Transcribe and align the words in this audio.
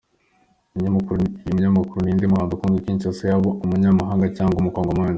Umunyamakuru: 0.75 1.99
Ninde 2.09 2.25
muhanzi 2.31 2.53
ukunzwe 2.55 2.77
i 2.81 2.85
Kinshasa 2.85 3.23
yaba 3.29 3.49
umunyamahanga 3.63 4.25
cyangwa 4.37 4.55
umukongomani?. 4.61 5.09